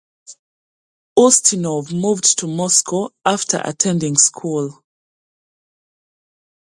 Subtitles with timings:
[1.15, 4.83] Ustinov moved to Moscow after attending school.